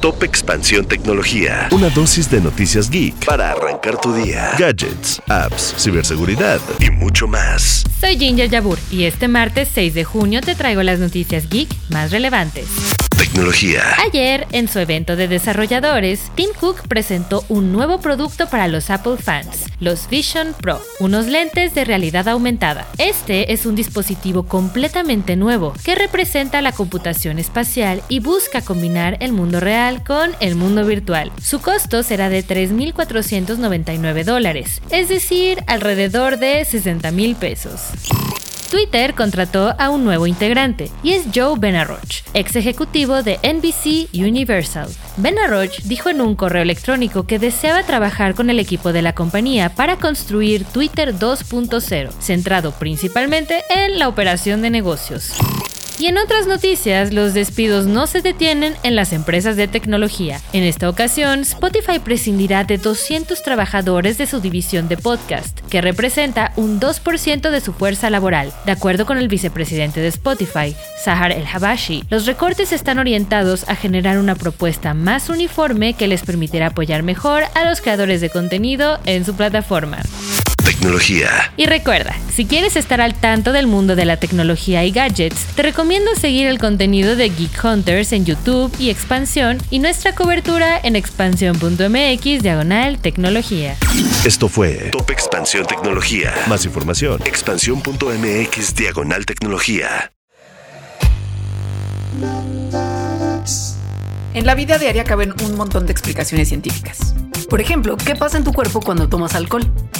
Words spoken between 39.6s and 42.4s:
a un nuevo integrante y es Joe Benaroch,